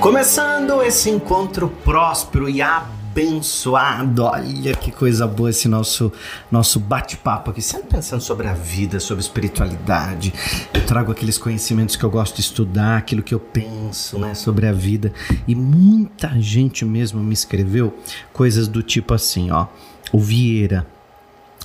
[0.00, 4.22] Começando esse encontro próspero e abençoado.
[4.22, 6.12] Olha que coisa boa esse nosso
[6.52, 10.32] nosso bate-papo aqui, sempre pensando sobre a vida, sobre espiritualidade.
[10.72, 14.68] Eu trago aqueles conhecimentos que eu gosto de estudar, aquilo que eu penso, né, sobre
[14.68, 15.12] a vida.
[15.48, 17.92] E muita gente mesmo me escreveu
[18.32, 19.66] coisas do tipo assim, ó.
[20.12, 20.86] O Vieira,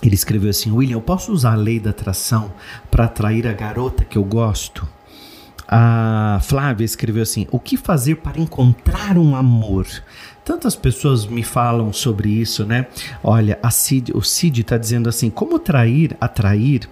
[0.01, 2.51] ele escreveu assim: William, eu posso usar a lei da atração
[2.89, 4.87] para atrair a garota que eu gosto?
[5.67, 9.87] A Flávia escreveu assim: O que fazer para encontrar um amor?
[10.43, 12.87] Tantas pessoas me falam sobre isso, né?
[13.23, 16.89] Olha, Cid, o Cid está dizendo assim: Como atrair, atrair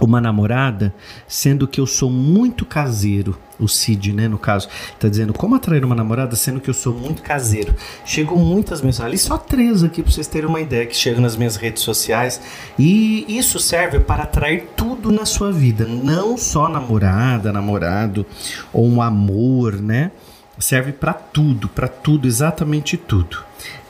[0.00, 0.94] uma namorada,
[1.26, 3.38] sendo que eu sou muito caseiro.
[3.58, 6.92] O Cid, né, no caso, está dizendo como atrair uma namorada, sendo que eu sou
[6.92, 7.74] muito caseiro.
[8.04, 11.56] Chegam muitas mensagens, só três aqui para vocês terem uma ideia, que chegam nas minhas
[11.56, 12.40] redes sociais.
[12.78, 18.26] E isso serve para atrair tudo na sua vida, não só namorada, namorado,
[18.72, 20.10] ou um amor, né?
[20.58, 23.38] Serve para tudo, para tudo, exatamente tudo.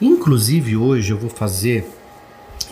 [0.01, 1.87] Inclusive, hoje eu vou fazer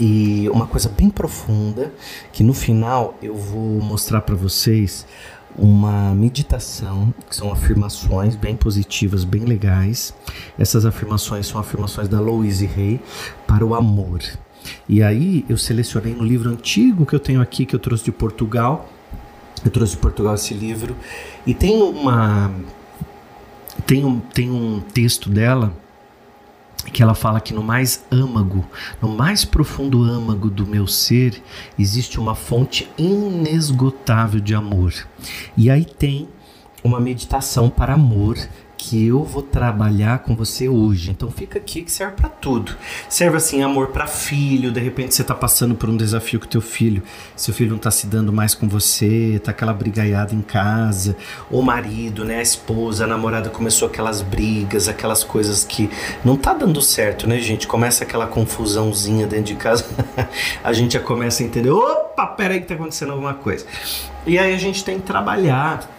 [0.01, 1.93] e uma coisa bem profunda
[2.33, 5.07] que no final eu vou mostrar para vocês
[5.57, 10.13] uma meditação, que são afirmações bem positivas, bem legais.
[10.59, 13.01] Essas afirmações são afirmações da Louise Hay
[13.47, 14.21] para o amor.
[14.89, 18.13] E aí eu selecionei no livro antigo que eu tenho aqui, que eu trouxe de
[18.13, 18.89] Portugal.
[19.65, 20.97] Eu trouxe de Portugal esse livro.
[21.47, 22.51] E tem uma.
[23.87, 25.75] Tem um, tem um texto dela
[26.93, 28.65] que ela fala que no mais âmago,
[29.01, 31.43] no mais profundo âmago do meu ser,
[31.79, 34.93] existe uma fonte inesgotável de amor.
[35.57, 36.29] E aí tem
[36.83, 38.37] uma meditação para amor
[38.87, 41.11] que eu vou trabalhar com você hoje.
[41.11, 42.77] Então fica aqui que serve para tudo.
[43.09, 46.61] Serve assim amor para filho, de repente você está passando por um desafio com teu
[46.61, 47.03] filho,
[47.35, 51.17] seu filho não está se dando mais com você, tá aquela brigaiada em casa,
[51.51, 55.89] o marido, né, a esposa, a namorada começou aquelas brigas, aquelas coisas que
[56.23, 57.67] não tá dando certo, né, gente?
[57.67, 59.87] Começa aquela confusãozinha dentro de casa.
[60.63, 63.65] a gente já começa a entender, opa, peraí que tá acontecendo alguma coisa.
[64.27, 65.94] E aí a gente tem que trabalhar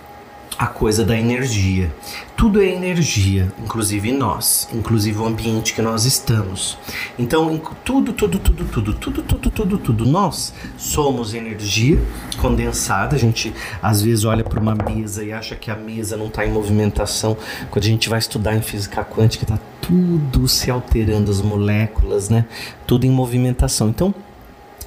[0.57, 1.93] a coisa da energia.
[2.35, 6.77] Tudo é energia, inclusive nós, inclusive o ambiente que nós estamos.
[7.17, 11.99] Então, tudo, tudo, tudo, tudo, tudo, tudo, tudo, tudo, nós somos energia
[12.37, 13.15] condensada.
[13.15, 16.45] A gente às vezes olha para uma mesa e acha que a mesa não está
[16.45, 17.37] em movimentação.
[17.69, 22.45] Quando a gente vai estudar em física quântica, está tudo se alterando, as moléculas, né?
[22.87, 23.89] Tudo em movimentação.
[23.89, 24.13] Então,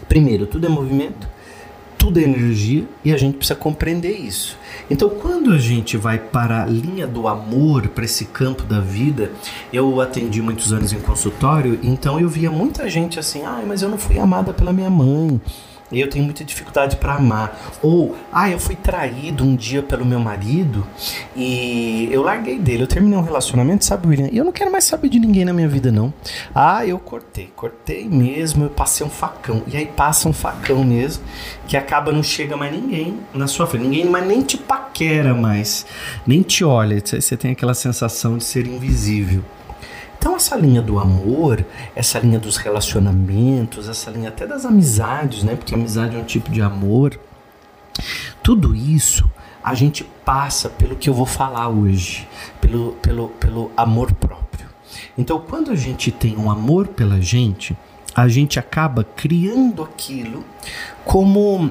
[0.09, 1.38] primeiro, tudo é movimento
[1.99, 4.57] tudo é energia e a gente precisa compreender isso.
[4.89, 9.33] Então, quando a gente vai para a linha do amor, para esse campo da vida,
[9.73, 13.89] eu atendi muitos anos em consultório, então eu via muita gente assim: ah, mas eu
[13.89, 15.41] não fui amada pela minha mãe
[15.91, 17.59] e eu tenho muita dificuldade para amar.
[17.83, 20.87] Ou, ah, eu fui traído um dia pelo meu marido
[21.37, 22.83] e eu larguei dele.
[22.83, 24.29] Eu terminei um relacionamento, sabe, William?
[24.31, 26.13] E eu não quero mais saber de ninguém na minha vida, não.
[26.55, 29.63] Ah, eu cortei, cortei mesmo, eu passei um facão.
[29.67, 31.23] E aí passa um facão mesmo,
[31.67, 33.85] que acaba não chega mais ninguém na sua frente.
[33.85, 35.87] Ninguém mais nem te paquera mais,
[36.27, 37.03] nem te olha.
[37.05, 39.43] Você tem aquela sensação de ser invisível.
[40.19, 41.65] Então, essa linha do amor,
[41.95, 45.55] essa linha dos relacionamentos, essa linha até das amizades, né?
[45.55, 47.19] Porque amizade é um tipo de amor.
[48.43, 49.31] Tudo isso
[49.63, 52.27] a gente passa pelo que eu vou falar hoje,
[52.61, 54.67] pelo, pelo, pelo amor próprio.
[55.17, 57.77] Então, quando a gente tem um amor pela gente,
[58.15, 60.45] a gente acaba criando aquilo
[61.05, 61.71] como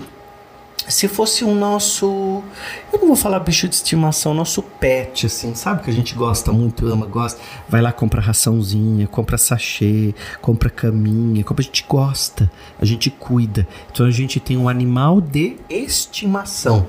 [0.87, 2.43] se fosse o nosso.
[2.91, 5.83] Eu não vou falar bicho de estimação, nosso pet, assim, sabe?
[5.83, 7.39] Que a gente gosta muito, ama, gosta.
[7.67, 11.61] Vai lá, compra raçãozinha, compra sachê, compra caminha, compra.
[11.61, 12.49] A gente gosta,
[12.79, 13.67] a gente cuida.
[13.91, 16.87] Então a gente tem um animal de estimação.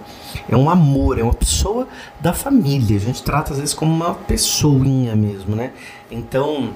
[0.48, 1.88] É um amor, é uma pessoa
[2.20, 2.96] da família.
[2.96, 5.72] A gente trata às vezes como uma pessoinha mesmo, né?
[6.10, 6.72] Então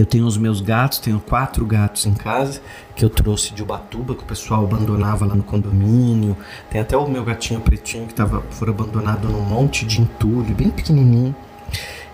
[0.00, 2.60] eu tenho os meus gatos, tenho quatro gatos em casa
[2.96, 6.36] que eu trouxe de Ubatuba, que o pessoal abandonava lá no condomínio.
[6.70, 10.70] Tem até o meu gatinho pretinho que tava, foi abandonado num monte de entulho, bem
[10.70, 11.34] pequenininho.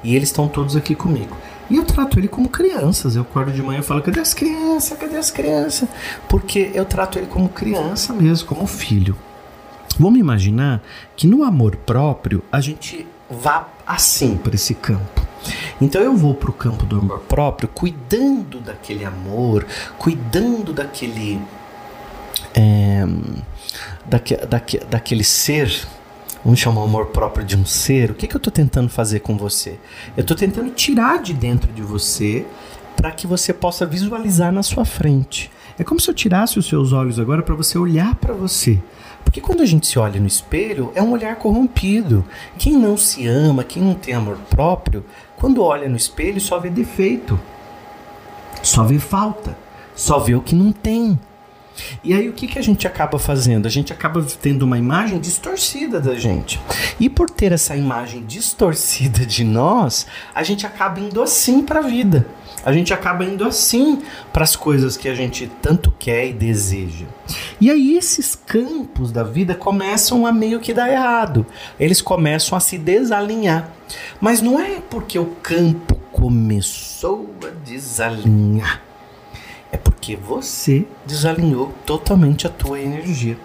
[0.03, 1.37] E eles estão todos aqui comigo.
[1.69, 3.15] E eu trato ele como crianças.
[3.15, 4.99] Eu acordo de manhã e falo: cadê as crianças?
[4.99, 5.89] Cadê as crianças?
[6.29, 9.17] Porque eu trato ele como criança mesmo, como filho.
[9.99, 10.83] Vamos imaginar
[11.15, 15.21] que no amor próprio a gente vá assim para esse campo.
[15.81, 19.67] Então eu vou para o campo do amor próprio, cuidando daquele amor,
[19.99, 21.41] cuidando daquele.
[22.55, 23.07] É,
[24.07, 25.87] daque, daque, daquele ser.
[26.45, 28.11] Vamos chamar o amor próprio de um ser.
[28.11, 29.79] O que, que eu estou tentando fazer com você?
[30.17, 32.47] Eu estou tentando tirar de dentro de você
[32.97, 35.51] para que você possa visualizar na sua frente.
[35.79, 38.81] É como se eu tirasse os seus olhos agora para você olhar para você
[39.25, 42.25] Porque quando a gente se olha no espelho, é um olhar corrompido.
[42.59, 45.05] Quem não se ama, quem não tem amor próprio,
[45.37, 47.39] quando olha no espelho só vê defeito,
[48.63, 49.57] só vê falta,
[49.95, 51.19] só vê o que não tem.
[52.03, 53.67] E aí o que, que a gente acaba fazendo?
[53.67, 56.61] A gente acaba tendo uma imagem distorcida da gente.
[56.99, 61.83] E por ter essa imagem distorcida de nós, a gente acaba indo assim para a
[61.83, 62.27] vida.
[62.65, 67.07] A gente acaba indo assim para as coisas que a gente tanto quer e deseja.
[67.61, 71.47] E aí esses campos da vida começam a meio que dar errado.
[71.79, 73.71] Eles começam a se desalinhar.
[74.21, 78.90] Mas não é porque o campo começou a desalinhar
[80.01, 83.37] porque você desalinhou totalmente a tua energia.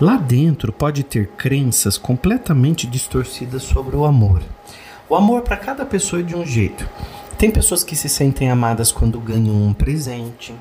[0.00, 4.42] Lá dentro pode ter crenças completamente distorcidas sobre o amor.
[5.08, 6.88] O amor para cada pessoa é de um jeito.
[7.38, 10.52] Tem pessoas que se sentem amadas quando ganham um presente.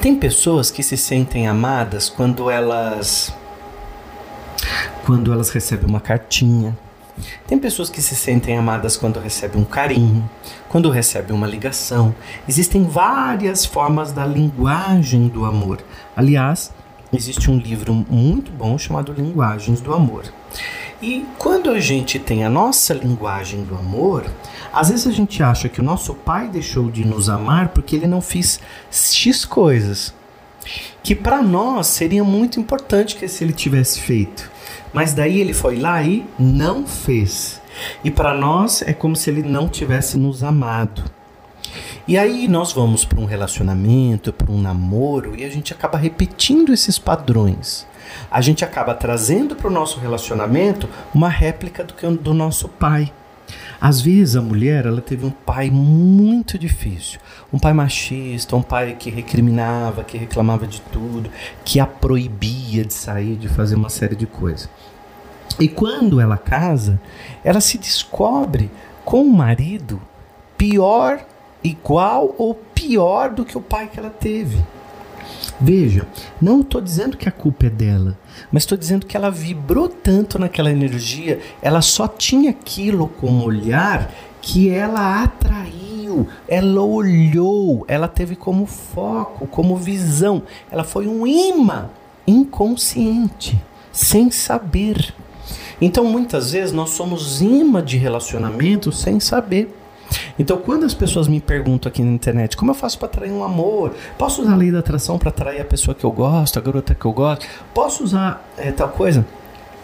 [0.00, 3.32] Tem pessoas que se sentem amadas quando elas
[5.04, 6.76] quando elas recebem uma cartinha.
[7.46, 10.28] Tem pessoas que se sentem amadas quando recebem um carinho,
[10.68, 12.14] quando recebem uma ligação.
[12.48, 15.78] Existem várias formas da linguagem do amor.
[16.16, 16.72] Aliás,
[17.12, 20.24] existe um livro muito bom chamado Linguagens do Amor.
[21.02, 24.24] E quando a gente tem a nossa linguagem do amor,
[24.72, 28.06] às vezes a gente acha que o nosso pai deixou de nos amar porque ele
[28.06, 30.14] não fez X coisas.
[31.02, 34.48] Que para nós seria muito importante que se ele tivesse feito.
[34.92, 37.60] Mas daí ele foi lá e não fez.
[38.04, 41.02] E para nós é como se ele não tivesse nos amado.
[42.06, 46.72] E aí nós vamos para um relacionamento, para um namoro e a gente acaba repetindo
[46.72, 47.86] esses padrões.
[48.30, 53.12] A gente acaba trazendo para o nosso relacionamento uma réplica do que do nosso pai.
[53.82, 57.18] Às vezes a mulher ela teve um pai muito difícil,
[57.52, 61.28] um pai machista, um pai que recriminava, que reclamava de tudo,
[61.64, 64.70] que a proibia de sair, de fazer uma série de coisas.
[65.58, 67.00] E quando ela casa,
[67.42, 68.70] ela se descobre
[69.04, 70.00] com um marido
[70.56, 71.18] pior,
[71.64, 74.62] igual ou pior do que o pai que ela teve.
[75.60, 76.06] Veja,
[76.40, 78.18] não estou dizendo que a culpa é dela,
[78.50, 84.12] mas estou dizendo que ela vibrou tanto naquela energia, ela só tinha aquilo como olhar
[84.40, 91.90] que ela atraiu, ela olhou, ela teve como foco, como visão, ela foi um imã
[92.26, 93.60] inconsciente,
[93.92, 95.14] sem saber.
[95.80, 99.72] Então muitas vezes nós somos imã de relacionamento sem saber.
[100.38, 103.44] Então, quando as pessoas me perguntam aqui na internet como eu faço para atrair um
[103.44, 106.62] amor, posso usar a lei da atração para atrair a pessoa que eu gosto, a
[106.62, 109.26] garota que eu gosto, posso usar é, tal coisa?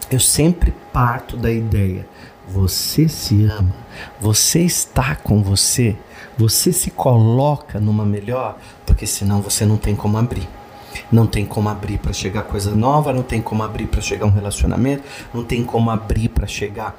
[0.09, 2.05] Eu sempre parto da ideia:
[2.47, 3.75] você se ama,
[4.19, 5.95] você está com você,
[6.37, 10.47] você se coloca numa melhor, porque senão você não tem como abrir.
[11.11, 14.31] Não tem como abrir para chegar coisa nova, não tem como abrir para chegar um
[14.31, 16.95] relacionamento, não tem como abrir para chegar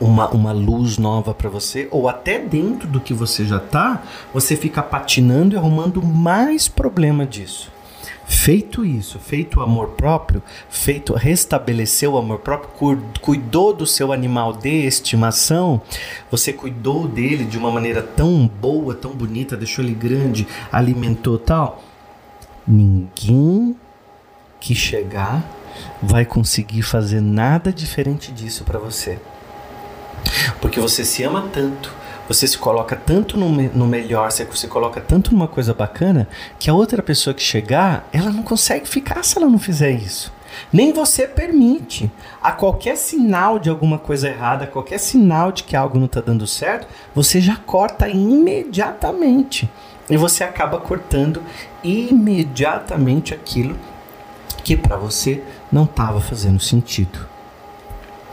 [0.00, 4.02] uma, uma luz nova para você, ou até dentro do que você já tá,
[4.32, 7.70] você fica patinando e arrumando mais problema disso.
[8.24, 14.52] Feito isso, feito o amor próprio, feito restabeleceu o amor próprio, cuidou do seu animal
[14.52, 15.80] de estimação,
[16.30, 21.82] você cuidou dele de uma maneira tão boa, tão bonita, deixou ele grande, alimentou tal.
[22.66, 23.74] Ninguém
[24.60, 25.42] que chegar
[26.02, 29.18] vai conseguir fazer nada diferente disso para você.
[30.60, 31.92] Porque você se ama tanto,
[32.28, 36.68] você se coloca tanto no, no melhor, você se coloca tanto numa coisa bacana, que
[36.68, 40.32] a outra pessoa que chegar, ela não consegue ficar se ela não fizer isso.
[40.72, 42.10] Nem você permite.
[42.42, 46.20] A qualquer sinal de alguma coisa errada, a qualquer sinal de que algo não está
[46.20, 49.70] dando certo, você já corta imediatamente.
[50.10, 51.42] E você acaba cortando
[51.82, 53.76] imediatamente aquilo
[54.64, 57.26] que para você não estava fazendo sentido.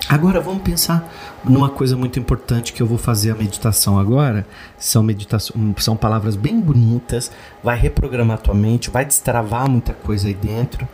[0.08, 1.10] Agora vamos pensar
[1.48, 4.46] numa coisa muito importante que eu vou fazer a meditação agora.
[4.78, 7.32] São meditação, são palavras bem bonitas,
[7.64, 10.88] vai reprogramar tua mente, vai destravar muita coisa aí dentro.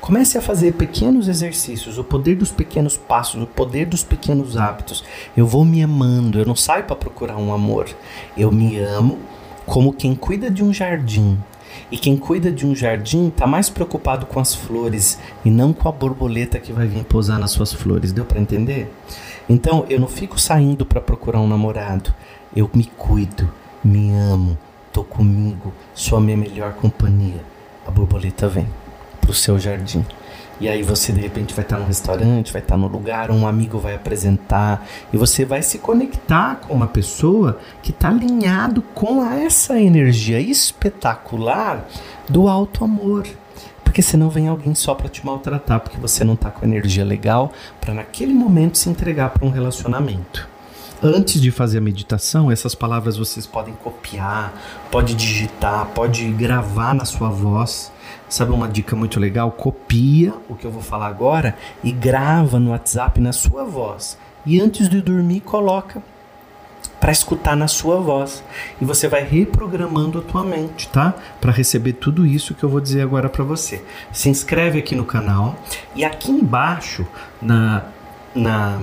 [0.00, 5.04] Comece a fazer pequenos exercícios, o poder dos pequenos passos, o poder dos pequenos hábitos.
[5.36, 7.88] Eu vou me amando, eu não saio para procurar um amor.
[8.36, 9.18] Eu me amo
[9.66, 11.38] como quem cuida de um jardim.
[11.90, 15.88] E quem cuida de um jardim está mais preocupado com as flores e não com
[15.88, 18.12] a borboleta que vai vir pousar nas suas flores.
[18.12, 18.92] Deu para entender?
[19.48, 22.14] Então eu não fico saindo para procurar um namorado.
[22.54, 24.56] Eu me cuido, me amo,
[24.92, 27.44] tô comigo, sou a minha melhor companhia.
[27.86, 28.66] A borboleta vem
[29.20, 30.04] pro seu jardim.
[30.60, 33.78] E aí você de repente vai estar no restaurante, vai estar no lugar, um amigo
[33.78, 39.80] vai apresentar e você vai se conectar com uma pessoa que está alinhado com essa
[39.80, 41.86] energia espetacular
[42.28, 43.26] do alto amor.
[43.94, 47.52] Porque senão vem alguém só para te maltratar, porque você não tá com energia legal
[47.80, 50.48] para naquele momento se entregar para um relacionamento.
[51.00, 54.52] Antes de fazer a meditação, essas palavras vocês podem copiar,
[54.90, 57.92] pode digitar, pode gravar na sua voz.
[58.28, 59.52] Sabe uma dica muito legal?
[59.52, 64.18] Copia o que eu vou falar agora e grava no WhatsApp na sua voz.
[64.44, 66.02] E antes de dormir, coloca
[67.04, 68.42] para escutar na sua voz.
[68.80, 71.12] E você vai reprogramando a tua mente, tá?
[71.38, 73.84] Para receber tudo isso que eu vou dizer agora para você.
[74.10, 75.54] Se inscreve aqui no canal
[75.94, 77.06] e aqui embaixo
[77.42, 77.82] na
[78.34, 78.80] na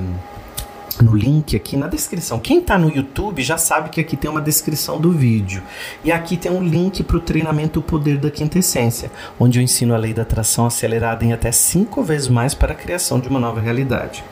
[1.00, 2.40] no link aqui na descrição.
[2.40, 5.62] Quem está no YouTube já sabe que aqui tem uma descrição do vídeo.
[6.04, 9.94] E aqui tem um link para o treinamento O Poder da Quintessência, onde eu ensino
[9.94, 13.40] a lei da atração acelerada em até cinco vezes mais para a criação de uma
[13.40, 14.24] nova realidade.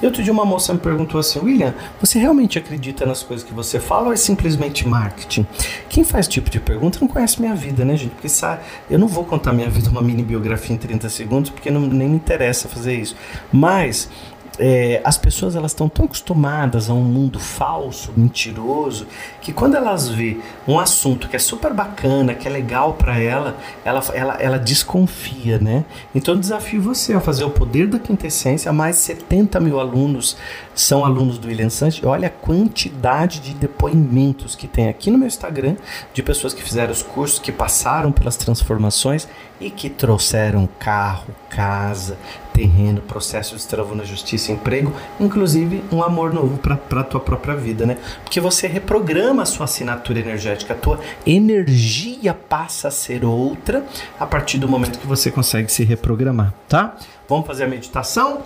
[0.00, 3.54] E outro dia uma moça me perguntou assim, William, você realmente acredita nas coisas que
[3.54, 5.46] você fala ou é simplesmente marketing?
[5.88, 8.10] Quem faz tipo de pergunta não conhece minha vida, né, gente?
[8.10, 11.70] Porque sabe, eu não vou contar minha vida, uma mini biografia em 30 segundos, porque
[11.70, 13.16] não, nem me interessa fazer isso.
[13.52, 14.10] Mas
[14.58, 19.06] é, as pessoas elas estão tão acostumadas a um mundo falso, mentiroso,
[19.40, 23.56] que quando elas vê um assunto que é super bacana, que é legal para ela,
[23.84, 25.84] ela, ela, ela desconfia, né?
[26.14, 28.72] Então eu desafio você a fazer o poder da quintessência.
[28.72, 30.36] Mais 70 mil alunos
[30.74, 32.04] são alunos do William Sanches.
[32.04, 35.76] Olha a quantidade de depoimentos que tem aqui no meu Instagram
[36.12, 39.28] de pessoas que fizeram os cursos, que passaram pelas transformações
[39.60, 42.16] e que trouxeram carro, casa,
[42.54, 47.54] terreno, processo de travou na justiça, emprego, inclusive um amor novo para a tua própria
[47.56, 47.98] vida, né?
[48.22, 53.84] Porque você reprograma a sua assinatura energética, a tua energia passa a ser outra
[54.18, 56.96] a partir do momento que você consegue se reprogramar, tá?
[57.28, 58.42] Vamos fazer a meditação?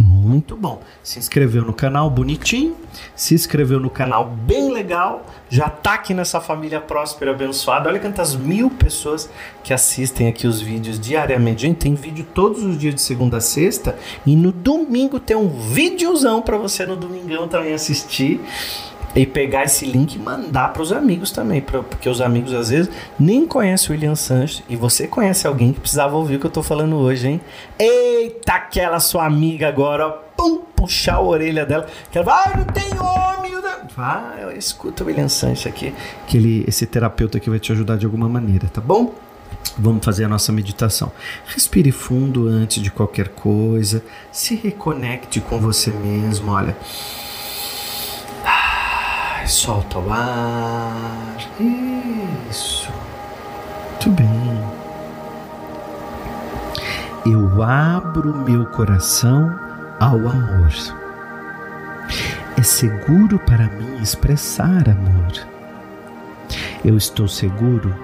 [0.00, 0.80] Muito bom.
[1.02, 2.76] Se inscreveu no canal bonitinho,
[3.16, 7.88] se inscreveu no canal bem legal, já tá aqui nessa família próspera abençoada.
[7.88, 9.30] Olha quantas mil pessoas
[9.62, 11.62] que assistem aqui os vídeos diariamente.
[11.62, 13.96] Gente, tem vídeo todos os dias de segunda a sexta.
[14.26, 18.40] E no domingo tem um videozão para você no domingão também assistir.
[19.12, 22.68] E pegar esse link e mandar para os amigos também, pra, porque os amigos às
[22.68, 24.62] vezes nem conhecem o William Sanches.
[24.68, 27.40] E você conhece alguém que precisava ouvir o que eu estou falando hoje, hein?
[27.76, 32.56] Eita, aquela sua amiga agora, ó, pum, puxar a orelha dela, que ela vai, ah,
[32.58, 33.39] não tem homem,
[33.96, 35.94] vai, escuta o William Sanches aqui,
[36.26, 39.14] que ele, esse terapeuta aqui vai te ajudar de alguma maneira, tá bom?
[39.78, 41.12] Vamos fazer a nossa meditação.
[41.46, 46.76] Respire fundo antes de qualquer coisa, se reconecte com você mesmo, olha
[49.50, 51.36] solta o ar.
[52.48, 52.88] Isso.
[53.90, 54.28] Muito bem.
[57.26, 59.58] Eu abro meu coração
[59.98, 60.99] ao amor.
[62.60, 65.32] É seguro para mim expressar amor.
[66.84, 67.96] Eu estou seguro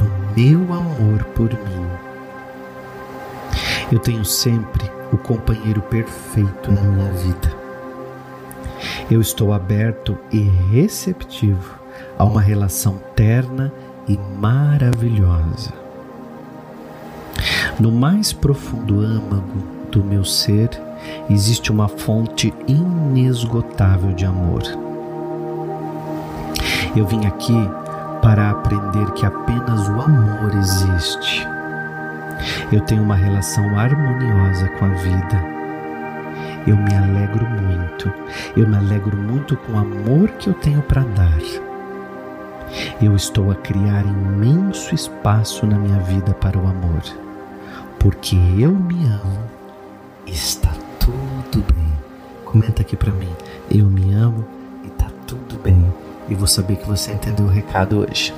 [0.00, 1.86] no meu amor por mim.
[3.92, 7.48] Eu tenho sempre o companheiro perfeito na minha vida.
[9.08, 10.40] Eu estou aberto e
[10.72, 11.78] receptivo
[12.18, 13.72] a uma relação terna
[14.08, 15.72] e maravilhosa.
[17.78, 20.68] No mais profundo âmago do meu ser
[21.30, 24.62] existe uma fonte inesgotável de amor.
[26.94, 27.68] Eu vim aqui
[28.22, 31.46] para aprender que apenas o amor existe.
[32.72, 35.56] Eu tenho uma relação harmoniosa com a vida
[36.66, 38.12] eu me alegro muito.
[38.56, 41.38] Eu me alegro muito com o amor que eu tenho para dar.
[43.00, 47.02] Eu estou a criar imenso espaço na minha vida para o amor,
[48.00, 49.55] porque eu me amo.
[50.26, 51.92] Está tudo bem.
[52.44, 53.30] Comenta aqui para mim.
[53.70, 54.44] Eu me amo
[54.82, 55.92] e está tudo bem.
[56.28, 58.34] E vou saber que você entendeu o recado hoje.